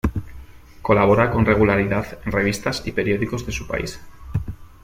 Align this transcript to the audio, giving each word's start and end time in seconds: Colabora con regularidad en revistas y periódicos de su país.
Colabora 0.81 1.29
con 1.29 1.45
regularidad 1.45 2.17
en 2.25 2.31
revistas 2.31 2.81
y 2.87 2.91
periódicos 2.91 3.45
de 3.45 3.51
su 3.51 3.67
país. 3.67 3.99